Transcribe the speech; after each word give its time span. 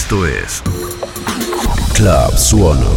Esto 0.00 0.24
es 0.26 0.62
Club 1.92 2.38
Suono, 2.38 2.88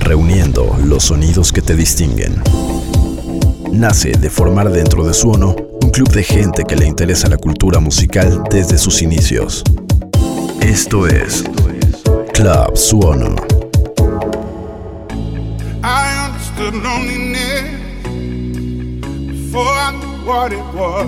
reuniendo 0.00 0.76
los 0.84 1.04
sonidos 1.04 1.52
que 1.52 1.62
te 1.62 1.76
distinguen. 1.76 2.42
Nace 3.70 4.10
de 4.10 4.28
formar 4.28 4.70
dentro 4.70 5.06
de 5.06 5.14
Suono 5.14 5.54
un 5.80 5.90
club 5.90 6.08
de 6.08 6.24
gente 6.24 6.64
que 6.64 6.74
le 6.74 6.86
interesa 6.86 7.28
la 7.28 7.36
cultura 7.36 7.78
musical 7.78 8.42
desde 8.50 8.78
sus 8.78 9.00
inicios. 9.00 9.62
Esto 10.60 11.06
es 11.06 11.44
Club 12.34 12.76
Suono. 12.76 13.36
I 15.84 16.26
understood 16.26 16.74
loneliness 16.82 17.62
before 19.28 19.70
I 19.70 19.92
knew 19.92 20.26
what 20.26 20.52
it 20.52 20.64
was. 20.74 21.06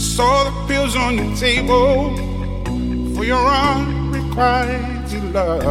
Saw 0.00 0.44
the 0.44 0.52
pills 0.68 0.94
on 0.94 1.16
your 1.16 1.34
table 1.34 2.29
for 3.20 3.26
your 3.26 3.46
unrequited 3.46 5.24
love. 5.34 5.62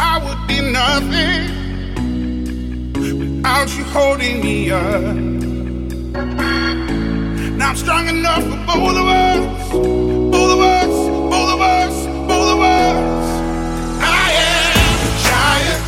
I 0.00 0.14
would 0.24 0.40
be 0.48 0.58
nothing 0.72 1.44
without 2.94 3.68
you 3.76 3.84
holding 3.84 4.40
me 4.40 4.70
up. 4.70 5.16
Now 7.58 7.68
I'm 7.68 7.76
strong 7.76 8.08
enough 8.08 8.42
for 8.42 8.56
both 8.64 8.96
of 8.96 9.06
us, 9.06 9.70
both 10.32 10.52
of 10.56 10.60
us, 10.60 10.94
both 11.34 11.50
of 11.52 11.60
us, 11.60 12.06
both 12.26 12.48
of 12.54 12.60
us. 12.60 13.26
I 14.00 14.32
am 14.48 14.96
a 15.08 15.12
giant. 15.28 15.82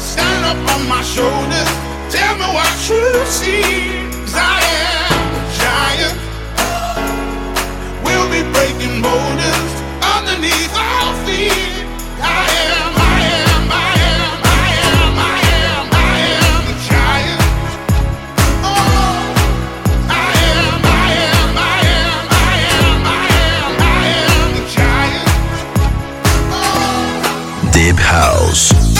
Stand 0.00 0.42
up 0.50 0.56
on 0.74 0.82
my 0.88 1.02
shoulders. 1.02 1.70
Tell 2.10 2.34
me 2.38 2.46
what 2.56 2.72
you 2.88 3.04
see. 3.26 4.02
I 9.04 9.08
am. 12.66 12.92
Oh. 18.64 18.92
Deep 27.72 27.98
House. 27.98 28.91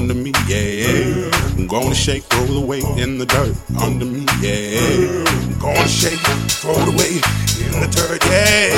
Under 0.00 0.14
me, 0.14 0.32
yeah. 0.48 1.30
I'm 1.58 1.66
gonna 1.66 1.94
shake, 1.94 2.24
roll 2.32 2.46
the 2.46 2.66
weight 2.66 2.84
in 2.96 3.18
the 3.18 3.26
dirt 3.26 3.54
under 3.82 4.06
me, 4.06 4.24
yeah. 4.40 4.80
I'm 5.28 5.58
gonna 5.58 5.86
shake, 5.86 6.18
throw 6.48 6.72
the 6.88 6.92
weight 6.96 7.20
in 7.60 7.72
the 7.76 7.88
dirt, 7.92 8.24
yeah. 8.24 8.72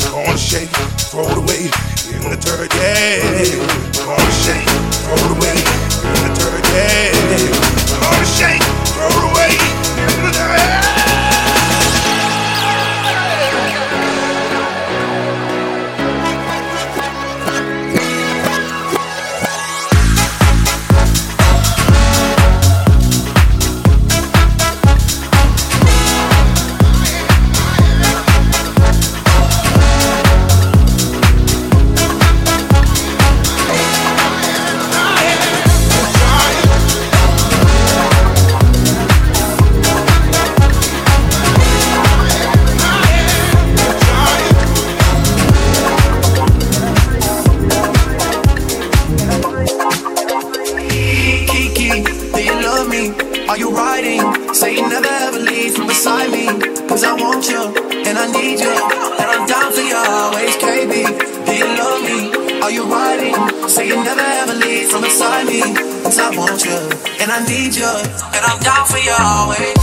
I'm 0.00 0.24
gonna 0.24 0.38
shake, 0.38 0.72
throw 1.12 1.28
the 1.28 1.44
weight 1.44 1.68
in 2.08 2.22
the 2.32 2.40
dirt, 2.40 2.72
yeah. 2.72 3.20
I'm 4.00 4.16
gonna 4.16 4.32
shake, 4.32 4.64
throw 5.04 5.20
the 5.28 5.36
weight 5.44 5.60
in 6.08 6.20
the 6.24 6.32
dirt, 6.40 6.64
yeah. 6.72 7.12
I'm 7.92 8.00
gonna 8.00 8.24
shake, 8.24 8.65
for 68.96 69.04
you 69.04 69.12
always. 69.20 69.76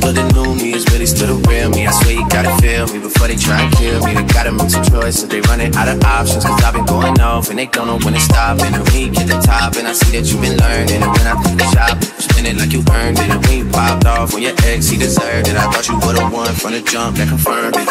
But 0.00 0.12
the 0.14 0.24
new 0.36 0.54
me 0.54 0.74
is 0.74 0.84
really 0.92 1.06
still 1.06 1.34
the 1.34 1.48
real 1.48 1.70
me. 1.70 1.86
I 1.86 1.90
swear 1.90 2.14
you 2.20 2.28
gotta 2.28 2.52
feel 2.60 2.86
me 2.92 2.98
before 3.00 3.28
they 3.28 3.36
try 3.36 3.62
and 3.62 3.72
kill 3.74 4.04
me. 4.04 4.14
They 4.14 4.24
gotta 4.28 4.52
make 4.52 4.70
some 4.70 4.84
choices. 4.84 5.26
They 5.28 5.40
running 5.48 5.74
out 5.74 5.88
of 5.88 6.02
options. 6.04 6.44
Cause 6.44 6.62
I've 6.62 6.74
been 6.74 6.84
going 6.84 7.18
off 7.20 7.48
and 7.50 7.58
they 7.58 7.66
don't 7.66 7.86
know 7.86 7.98
when 8.04 8.14
to 8.14 8.20
stop. 8.20 8.60
And 8.60 8.76
you 8.76 9.10
get 9.10 9.26
the 9.26 9.40
top, 9.40 9.76
and 9.76 9.88
I 9.88 9.92
see 9.92 10.12
that 10.16 10.28
you've 10.28 10.42
been 10.42 10.56
learning. 10.58 11.02
And 11.02 11.10
when 11.16 11.26
I 11.26 11.34
take 11.42 11.58
the 11.58 11.68
shop, 11.72 11.96
spend 12.20 12.46
it 12.46 12.56
like 12.60 12.72
you 12.72 12.84
earned 12.92 13.18
it. 13.18 13.28
And 13.30 13.40
you 13.50 13.64
popped 13.70 14.04
off 14.04 14.34
on 14.34 14.42
your 14.42 14.54
ex, 14.68 14.88
he 14.88 14.96
deserved 14.98 15.48
it. 15.48 15.56
I 15.56 15.64
thought 15.72 15.88
you 15.88 15.96
would've 16.04 16.30
won 16.30 16.52
from 16.54 16.72
the 16.72 16.82
jump 16.82 17.16
that 17.16 17.28
confirmed 17.28 17.76
it. 17.76 17.88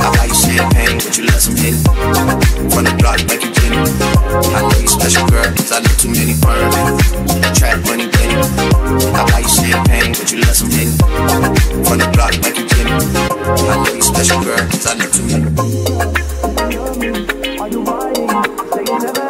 I 0.00 0.06
buy 0.16 0.26
you 0.28 0.36
champagne, 0.36 0.98
but 1.00 1.16
you 1.16 1.24
love 1.24 1.40
some 1.40 1.56
hit. 1.56 1.74
From 2.72 2.84
the 2.84 2.94
block 3.00 3.18
like 3.28 3.42
you 3.42 3.50
Jenny. 3.52 4.09
I 4.30 4.62
know 4.62 4.78
you 4.78 4.86
special 4.86 5.26
girl, 5.26 5.44
cause 5.54 5.72
I 5.72 5.80
know 5.80 5.90
too 5.98 6.08
many 6.10 6.34
burn. 6.38 6.70
Trap 7.54 7.82
money 7.86 8.06
plenty. 8.08 8.36
I 9.10 9.26
buy 9.26 9.40
you 9.40 9.48
champagne, 9.48 10.12
but 10.14 10.30
you 10.30 10.38
love 10.40 10.54
some 10.54 10.70
hitting. 10.70 10.96
From 11.84 11.98
the 11.98 12.06
block 12.14 12.38
like 12.38 12.56
you 12.56 12.66
Jenny. 12.70 12.92
I 12.92 13.74
know 13.82 13.92
you 13.92 14.02
special 14.02 14.40
girl, 14.42 14.58
cause 14.70 14.86
I 14.86 14.94
know 14.94 15.10
too 15.10 15.24
many. 15.26 15.46
Are 17.58 17.68
you 17.68 17.82
lying? 17.82 18.28
Say 18.70 18.84
you 18.86 18.98
never 19.00 19.29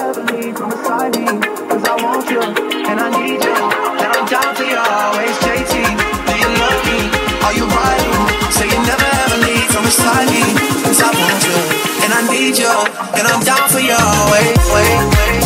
need 12.41 12.57
you, 12.57 12.67
and 12.67 13.27
I'm 13.29 13.43
down 13.45 13.69
for 13.69 13.81
you 13.81 13.95
always. 13.99 15.40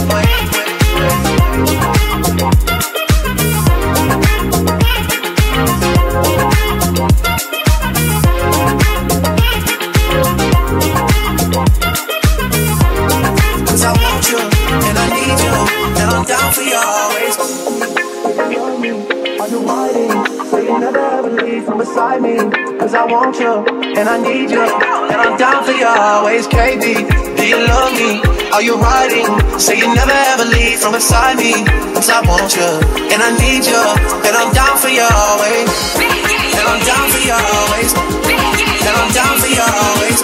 you're 25.78 25.88
always 25.88 26.46
KB. 26.46 27.06
Do 27.36 27.44
you 27.46 27.58
love 27.66 27.92
me? 27.94 28.22
Are 28.52 28.62
you 28.62 28.76
riding? 28.76 29.26
Say 29.58 29.78
you 29.78 29.88
never 29.94 30.16
ever 30.32 30.44
leave 30.44 30.78
from 30.78 30.92
beside 30.92 31.36
me. 31.36 31.52
Cause 31.94 32.08
I 32.10 32.20
want 32.26 32.54
you, 32.54 32.70
and 33.10 33.20
I 33.22 33.30
need 33.38 33.66
you, 33.66 33.82
and 34.26 34.34
I'm 34.34 34.52
down 34.54 34.78
for 34.78 34.88
you 34.88 35.02
always. 35.04 35.68
And 35.98 36.66
I'm 36.70 36.80
down 36.86 37.06
for 37.10 37.22
you 37.22 37.34
always. 37.34 37.90
And 37.94 38.94
I'm 38.94 39.10
down 39.12 39.34
for 39.42 39.50
you 39.50 39.62
always. 39.62 40.18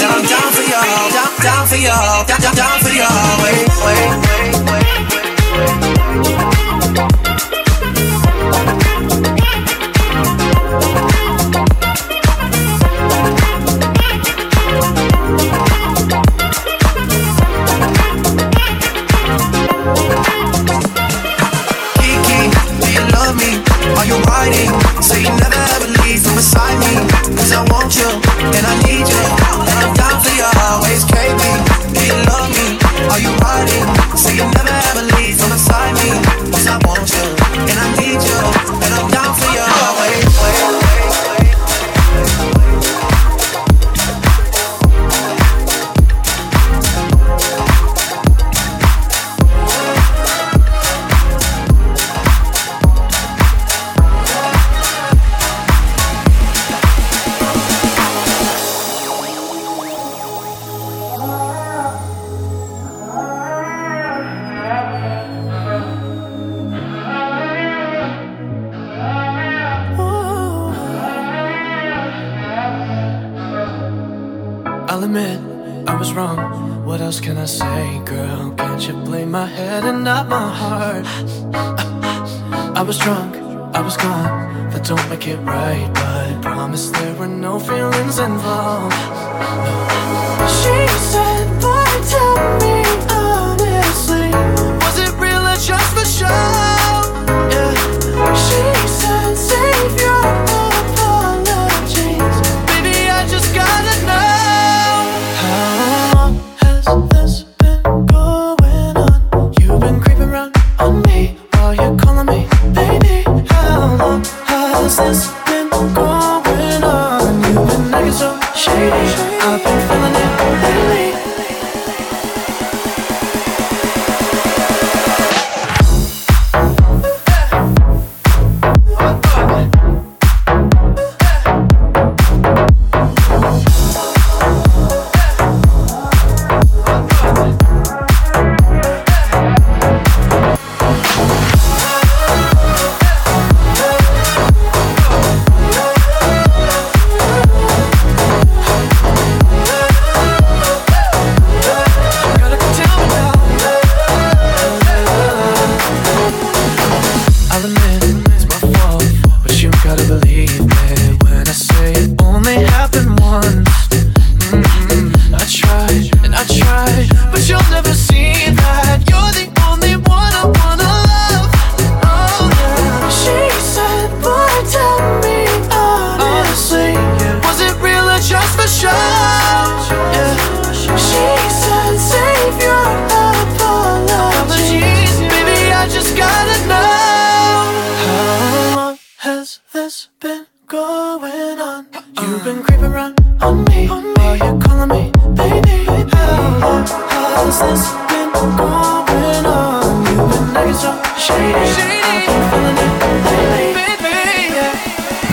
And 0.00 0.10
I'm 0.12 0.24
down 0.28 0.50
for 0.52 0.64
you, 0.64 0.80
down, 1.14 1.30
down 1.40 1.64
for 1.66 1.76
you, 1.76 1.96
down, 2.28 2.54
down 2.54 2.78
for 2.80 2.92
you 2.92 3.04
always. 3.04 3.68
Wait, 3.84 4.10
wait, 4.24 4.54
wait, 4.68 5.08
wait, 5.08 5.94
wait. 5.94 5.99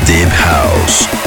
Deep 0.06 0.30
House. 0.30 1.27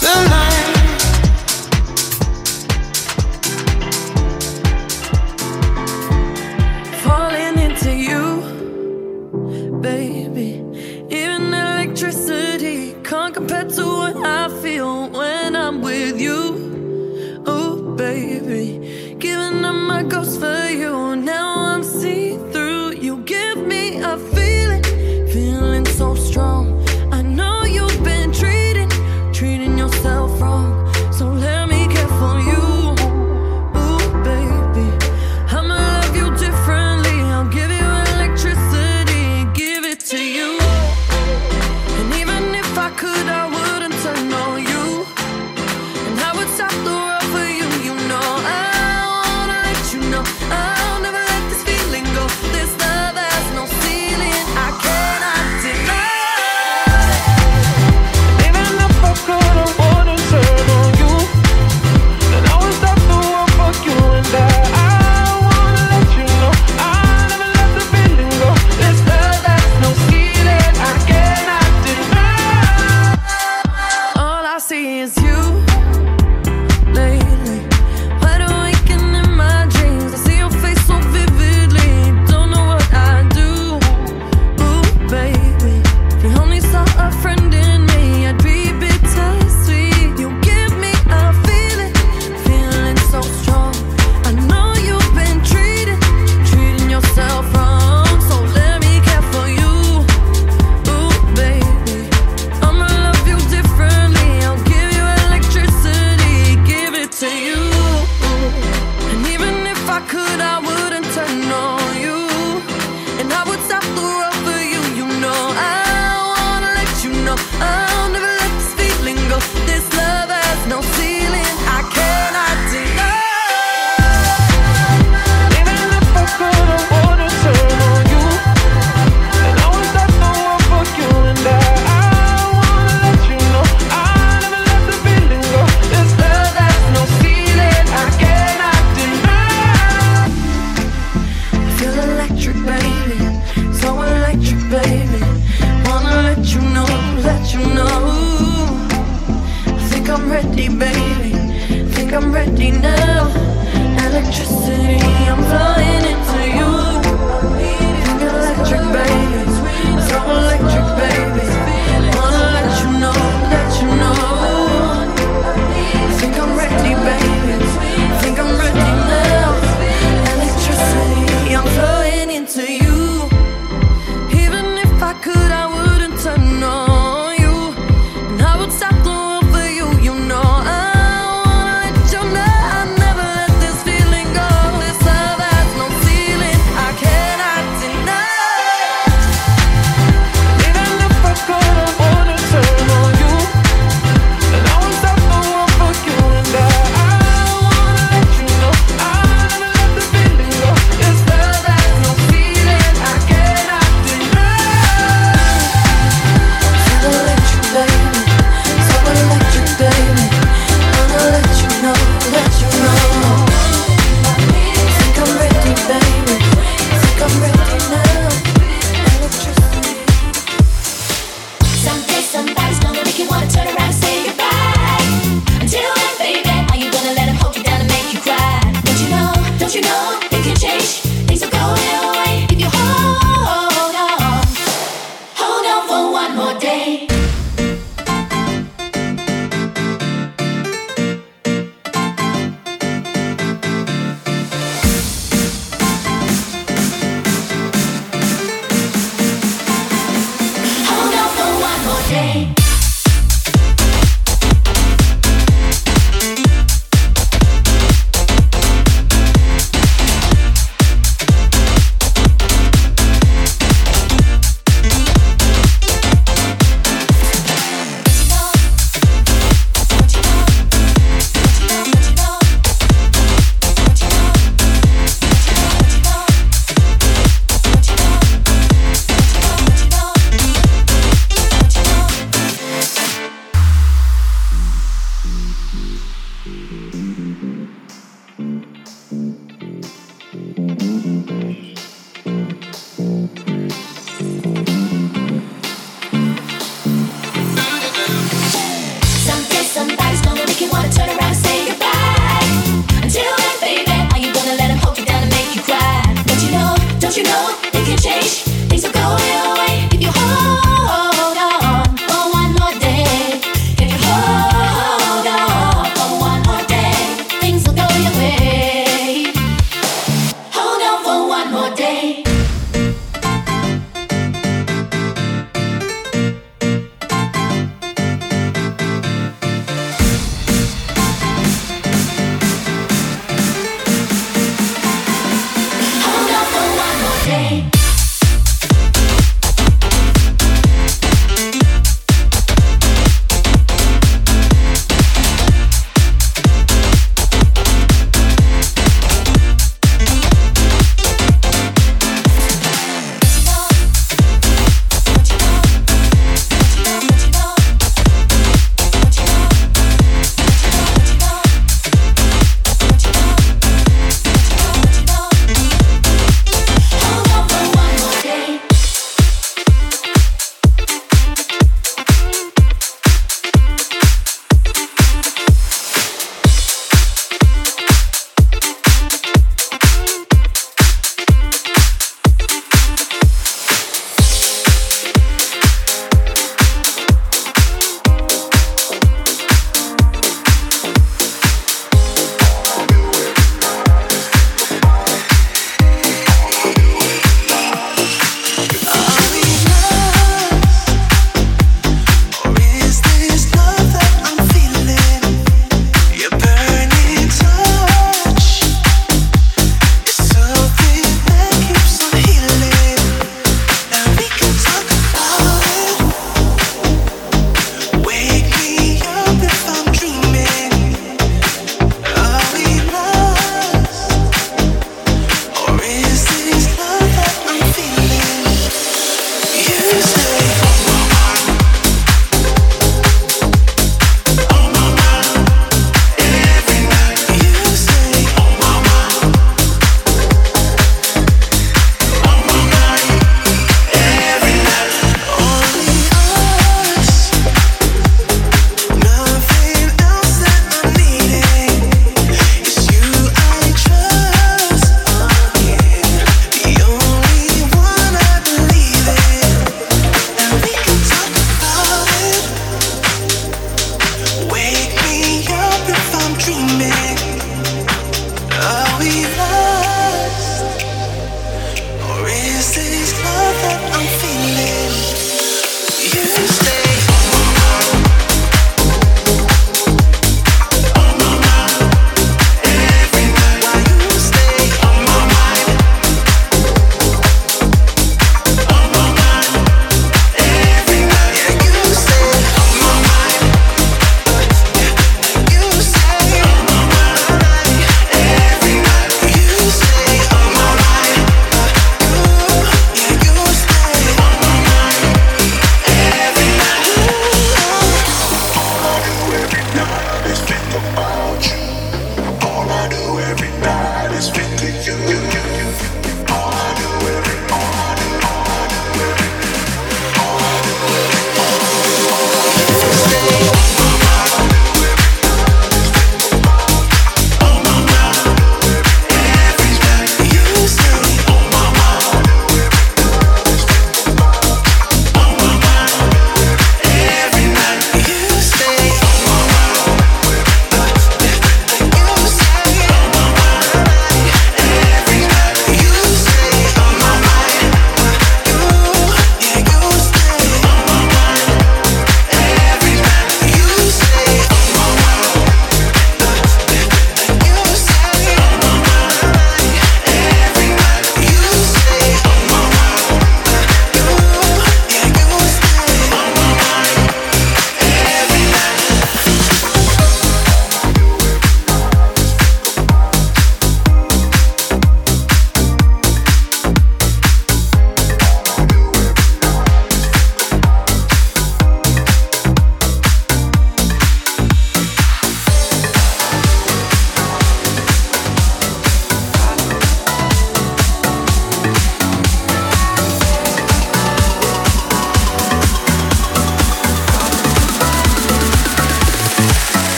Tonight. 0.00 0.40
falling 0.60 0.79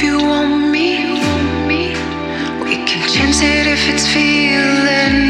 if 0.00 0.06
you 0.06 0.16
want 0.16 0.70
me. 0.70 1.92
We 2.64 2.76
can 2.86 3.06
chance 3.06 3.40
it 3.42 3.66
if 3.66 3.86
it's 3.92 4.06
feeling 4.06 5.29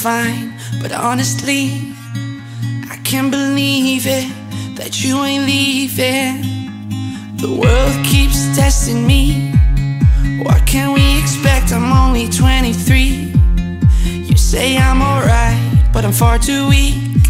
fine, 0.00 0.54
but 0.80 0.92
honestly, 0.92 1.94
I 2.88 2.96
can't 3.04 3.30
believe 3.30 4.06
it 4.06 4.26
that 4.76 5.04
you 5.04 5.22
ain't 5.24 5.44
leaving. 5.44 6.40
The 7.36 7.50
world 7.52 8.06
keeps 8.06 8.56
testing 8.56 9.06
me. 9.06 9.52
What 10.42 10.66
can 10.66 10.94
we 10.94 11.20
expect? 11.20 11.72
I'm 11.74 11.92
only 11.92 12.30
23. 12.30 13.34
You 14.04 14.36
say 14.38 14.78
I'm 14.78 15.02
alright, 15.02 15.60
but 15.92 16.06
I'm 16.06 16.12
far 16.12 16.38
too 16.38 16.70
weak. 16.70 17.20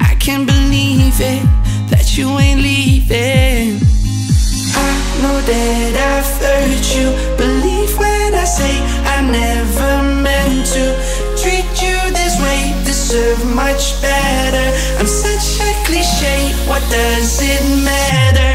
I 0.00 0.14
can't 0.20 0.46
believe 0.46 1.18
it 1.18 1.42
that 1.90 2.16
you 2.16 2.28
ain't 2.38 2.60
leaving. 2.60 3.80
I 4.78 4.90
know 5.22 5.40
that 5.40 5.92
I've 6.14 6.30
hurt 6.38 6.86
you. 6.94 7.10
Believe 7.36 7.98
when 7.98 8.34
I 8.34 8.44
say 8.44 8.89
much 13.64 14.00
better. 14.00 14.66
I'm 14.98 15.06
such 15.06 15.60
a 15.60 15.72
cliche. 15.84 16.52
What 16.66 16.82
does 16.90 17.38
it 17.42 17.62
matter? 17.84 18.52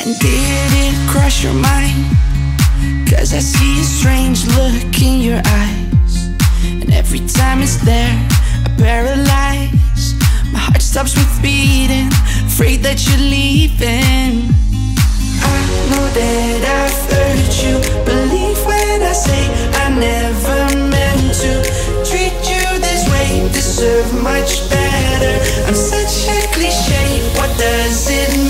And 0.00 0.18
did 0.18 0.72
it 0.84 0.96
cross 1.10 1.44
your 1.44 1.54
mind? 1.54 2.02
Cause 3.08 3.32
I 3.32 3.38
see 3.38 3.80
a 3.80 3.84
strange 3.84 4.46
look 4.58 5.00
in 5.00 5.20
your 5.20 5.40
eyes. 5.44 5.85
Every 7.06 7.24
time 7.28 7.62
it's 7.62 7.76
there, 7.84 8.18
I 8.66 8.68
paralyze. 8.78 10.14
My 10.50 10.58
heart 10.58 10.82
stops 10.82 11.14
with 11.14 11.40
beating, 11.40 12.10
afraid 12.50 12.82
that 12.82 12.98
you're 13.06 13.30
leaving. 13.30 14.50
I 15.38 15.58
know 15.86 16.06
that 16.18 16.62
I've 16.66 16.98
hurt 17.06 17.52
you. 17.62 17.78
Believe 18.02 18.58
when 18.66 19.02
I 19.02 19.12
say 19.14 19.38
I 19.82 19.86
never 19.94 20.60
meant 20.90 21.30
to 21.46 21.52
treat 22.02 22.34
you 22.42 22.66
this 22.82 23.06
way. 23.06 23.48
Deserve 23.54 24.10
much 24.20 24.68
better. 24.68 25.34
I'm 25.68 25.78
such 25.78 26.26
a 26.26 26.42
cliche. 26.58 27.22
What 27.38 27.56
does 27.56 28.10
you're 28.10 28.45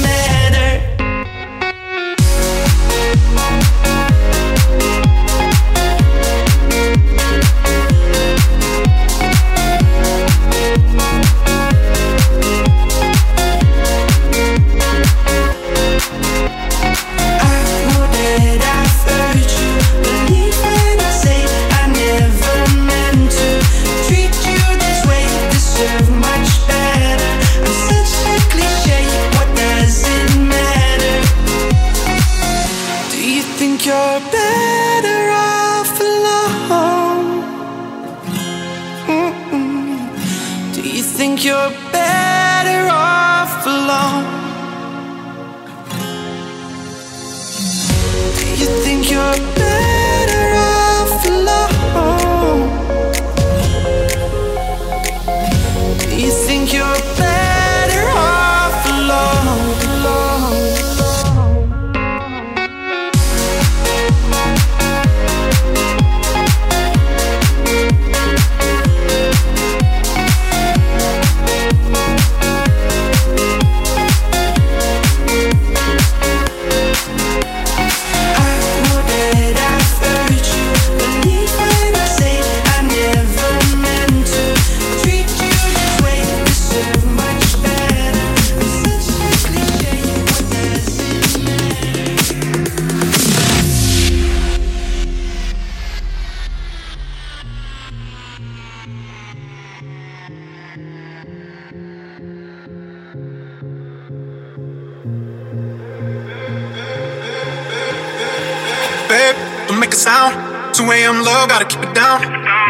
make 109.87 109.95
a 109.95 109.97
sound. 109.97 110.35
2 110.75 110.83
a.m. 110.83 111.23
love, 111.23 111.49
gotta 111.49 111.65
keep 111.65 111.83
it 111.83 111.95
down. 111.95 112.19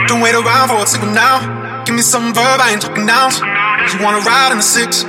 Don't 0.06 0.20
wait 0.20 0.34
around 0.34 0.68
for 0.68 0.76
a 0.76 0.86
signal 0.86 1.14
now. 1.14 1.40
Give 1.84 1.94
me 1.94 2.02
some 2.02 2.34
verb, 2.34 2.60
I 2.60 2.72
ain't 2.72 2.82
talking 2.82 3.06
nouns. 3.06 3.40
You 3.92 4.04
wanna 4.04 4.20
ride 4.20 4.52
in 4.52 4.58
the 4.58 4.68
six, 4.76 5.02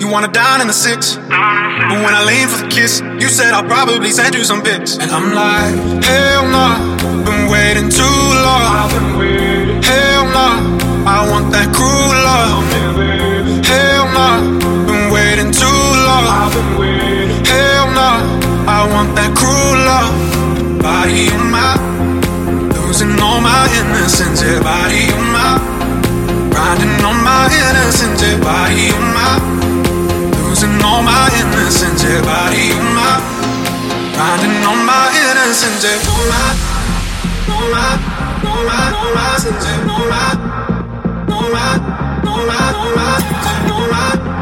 you 0.00 0.06
wanna 0.06 0.28
dine 0.28 0.60
in 0.60 0.68
the 0.68 0.78
six. 0.86 1.16
But 1.16 1.98
when 2.04 2.14
I 2.14 2.22
lean 2.24 2.46
for 2.46 2.62
the 2.62 2.70
kiss, 2.70 3.02
you 3.18 3.28
said 3.28 3.50
I'll 3.52 3.66
probably 3.66 4.10
send 4.10 4.34
you 4.34 4.44
some 4.44 4.62
pics. 4.62 4.96
And 4.96 5.10
I'm 5.10 5.34
like, 5.34 5.74
hell 6.04 6.46
nah, 6.54 6.78
been 7.26 7.50
waiting 7.50 7.90
too 7.90 8.20
long. 8.46 8.90
Hell 9.82 10.24
nah, 10.36 10.54
I 11.16 11.18
want 11.30 11.50
that 11.50 11.68
cruel 11.74 12.14
love. 12.30 12.62
Hell 13.66 14.06
nah, 14.14 14.38
been 14.86 15.10
waiting 15.10 15.50
too 15.50 15.82
long. 16.08 16.52
Hell 17.50 17.86
nah, 17.98 18.22
I 18.70 18.86
want 18.94 19.16
that 19.16 19.34
cruel 19.34 19.78
love. 19.90 20.33
Body 20.84 21.32
on 21.32 21.50
my, 21.50 21.80
losing 22.76 23.18
all 23.18 23.40
my 23.40 23.64
innocence. 23.72 24.42
Yeah, 24.42 24.60
body 24.60 25.08
on 25.16 25.32
my, 25.32 25.56
grinding 26.52 27.00
on 27.00 27.24
my 27.24 27.48
innocence. 27.48 28.20
Yeah, 28.20 28.36
body 28.44 28.92
on 28.92 29.06
my, 29.16 29.40
losing 30.44 30.76
all 30.84 31.00
my 31.02 31.32
innocence. 31.40 32.04
Yeah, 32.04 32.20
body 32.20 32.76
on 32.76 32.84
my, 32.92 33.16
grinding 34.12 34.60
on 34.60 34.84
my 34.84 35.08
innocence. 35.24 35.84
Yeah, 35.88 35.96
on 36.04 36.28
my, 36.28 36.52
on 37.48 37.64
my, 37.72 37.96
on 38.44 38.60
my, 38.68 38.92
on 38.92 39.08
my, 39.16 39.40
my, 40.12 40.28
my, 40.28 40.34
on 41.32 41.48
my, 41.56 41.72
on 42.28 42.92
my, 42.94 43.16
on 43.72 43.88
my, 43.90 44.33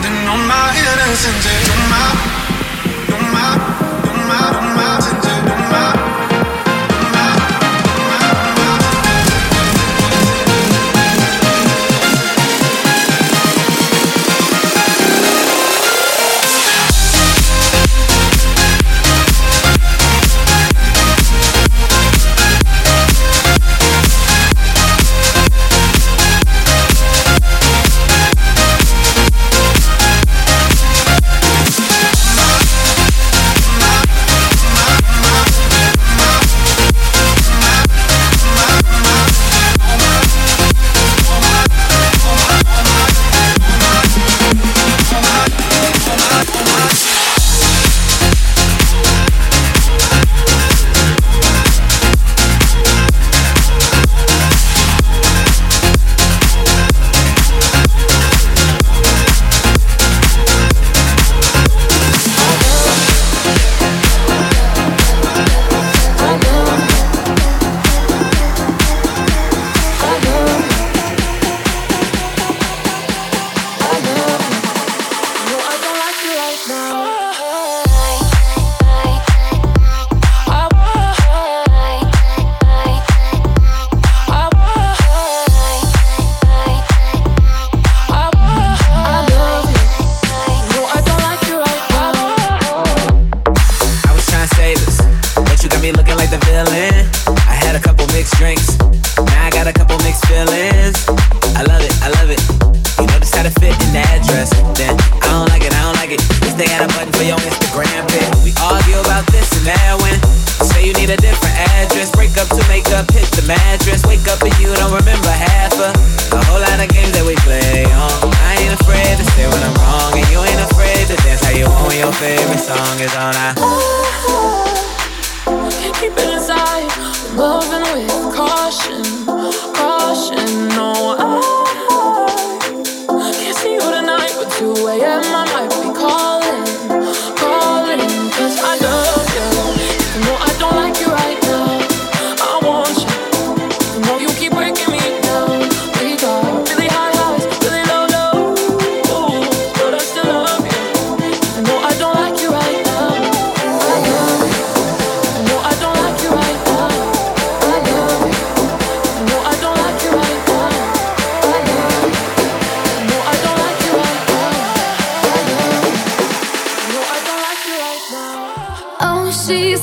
grinding 0.00 0.28
on 0.28 0.46
my 0.46 0.70
innocence. 0.76 1.46
On 1.72 1.90
my, 1.90 2.37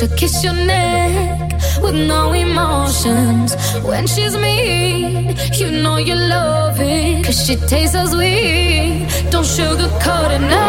She'll 0.00 0.16
kiss 0.16 0.42
your 0.42 0.54
neck 0.54 1.52
with 1.82 1.94
no 1.94 2.32
emotions. 2.32 3.54
When 3.84 4.06
she's 4.06 4.34
mean, 4.34 5.36
you 5.52 5.82
know 5.82 5.98
you 5.98 6.14
love 6.14 6.80
it. 6.80 7.22
Cause 7.22 7.44
she 7.44 7.56
tastes 7.56 7.92
so 7.92 8.06
sweet. 8.06 9.06
Don't 9.28 9.44
sugarcoat 9.44 10.30
it. 10.36 10.42
No, 10.54 10.64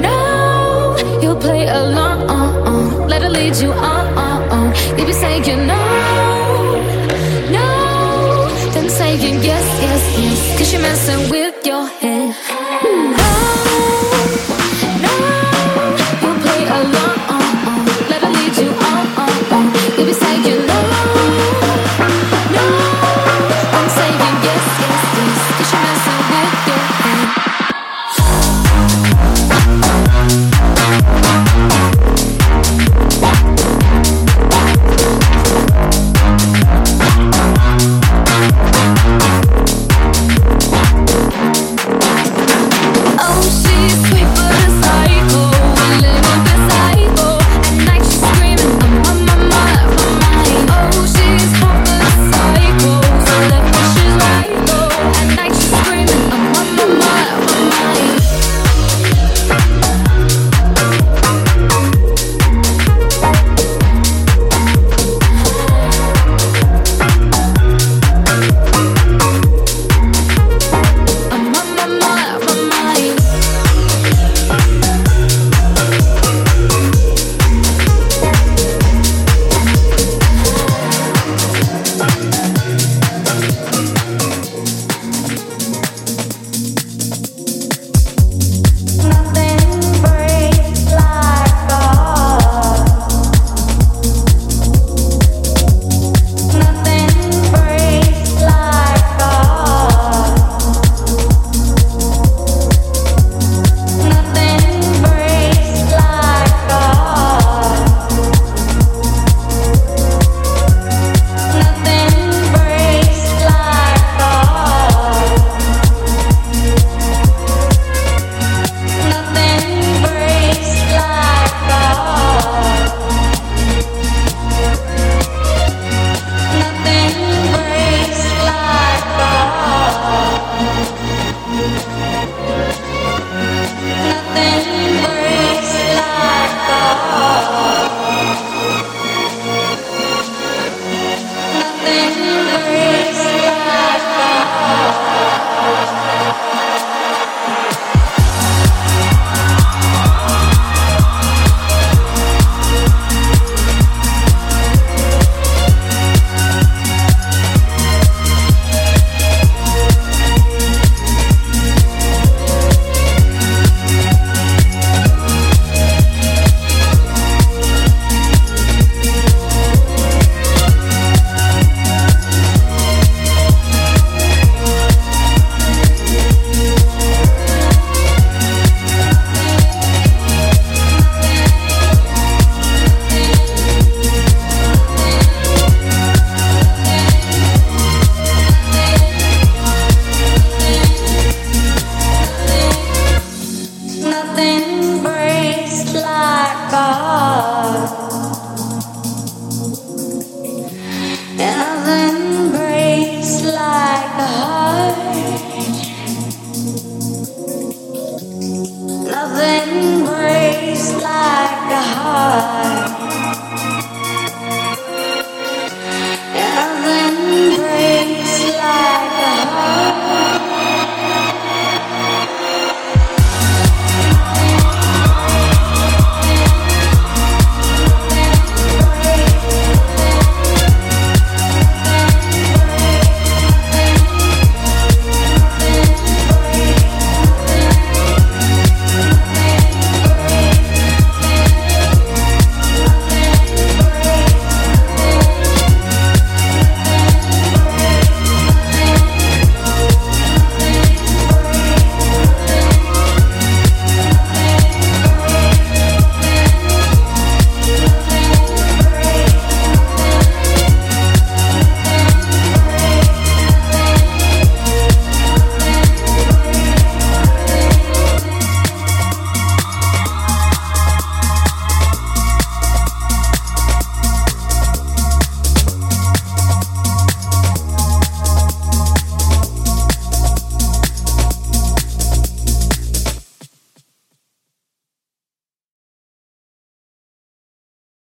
no, 0.00 1.20
you'll 1.20 1.40
play 1.40 1.66
along. 1.66 2.30
Uh, 2.30 2.70
uh. 2.70 3.06
Let 3.08 3.22
her 3.22 3.30
lead 3.30 3.56
you 3.56 3.72
on. 3.72 4.06
Uh, 4.16 4.48
uh. 4.56 4.96
You 4.96 5.04
be 5.04 5.12
saying 5.12 5.66
no, 5.66 5.82
no, 7.50 8.48
then 8.74 8.88
saying 8.88 9.42
yes, 9.42 9.66
yes, 9.82 10.18
yes. 10.20 10.58
Cause 10.58 10.72
you're 10.72 10.82
messing 10.82 11.30
with. 11.30 11.45